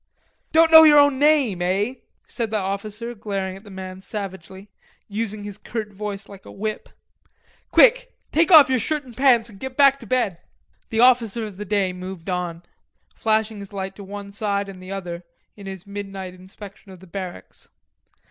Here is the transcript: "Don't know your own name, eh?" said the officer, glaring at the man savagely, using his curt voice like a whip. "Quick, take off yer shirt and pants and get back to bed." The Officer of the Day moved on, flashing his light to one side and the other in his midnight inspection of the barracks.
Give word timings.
"Don't 0.51 0.71
know 0.71 0.81
your 0.81 0.97
own 0.97 1.19
name, 1.19 1.61
eh?" 1.61 1.93
said 2.25 2.49
the 2.49 2.57
officer, 2.57 3.13
glaring 3.13 3.55
at 3.55 3.63
the 3.63 3.69
man 3.69 4.01
savagely, 4.01 4.67
using 5.07 5.43
his 5.43 5.59
curt 5.59 5.93
voice 5.93 6.27
like 6.27 6.43
a 6.43 6.51
whip. 6.51 6.89
"Quick, 7.71 8.11
take 8.31 8.49
off 8.49 8.67
yer 8.67 8.79
shirt 8.79 9.05
and 9.05 9.15
pants 9.15 9.47
and 9.47 9.59
get 9.59 9.77
back 9.77 9.99
to 9.99 10.07
bed." 10.07 10.39
The 10.89 11.01
Officer 11.01 11.45
of 11.45 11.57
the 11.57 11.65
Day 11.65 11.93
moved 11.93 12.31
on, 12.31 12.63
flashing 13.13 13.59
his 13.59 13.73
light 13.73 13.95
to 13.95 14.03
one 14.03 14.31
side 14.31 14.67
and 14.67 14.81
the 14.81 14.91
other 14.91 15.23
in 15.55 15.67
his 15.67 15.85
midnight 15.85 16.33
inspection 16.33 16.91
of 16.91 16.99
the 16.99 17.05
barracks. 17.05 17.69